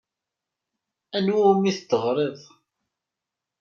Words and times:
Anwa 1.17 1.43
umi 1.51 1.71
d-teɣriḍ? 1.77 2.39